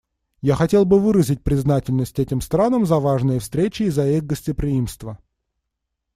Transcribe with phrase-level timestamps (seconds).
[0.41, 5.19] Я хотел бы выразить признательность этим странам за важные встречи и за их гостеприимство.